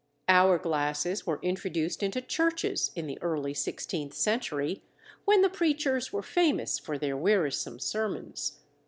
Hour 0.27 0.57
glasses 0.57 1.27
were 1.27 1.39
introduced 1.43 2.01
into 2.01 2.23
churches 2.23 2.89
in 2.95 3.05
the 3.05 3.21
early 3.21 3.53
sixteenth 3.53 4.15
century 4.15 4.81
when 5.25 5.43
the 5.43 5.47
preachers 5.49 6.11
were 6.11 6.23
famous 6.23 6.79
for 6.79 6.97
their 6.97 7.15
wearisome 7.15 7.77
sermons. 7.79 8.61